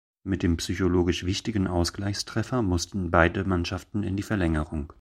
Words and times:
Mit 0.23 0.41
dem 0.41 0.57
psychologisch 0.57 1.25
wichtigen 1.25 1.67
Ausgleichstreffer 1.67 2.63
mussten 2.63 3.11
beide 3.11 3.43
Mannschaften 3.43 4.01
in 4.01 4.17
die 4.17 4.23
Verlängerung. 4.23 4.87